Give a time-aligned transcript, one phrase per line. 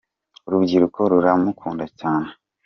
[0.47, 2.29] Urubyiruko ruramukunda cyane.